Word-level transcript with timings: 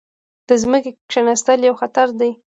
د 0.47 0.49
ځمکې 0.61 0.91
کیناستل 1.11 1.59
یو 1.67 1.75
خطر 1.81 2.07
دی. 2.19 2.31